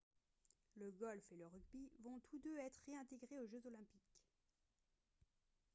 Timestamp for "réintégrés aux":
2.87-3.45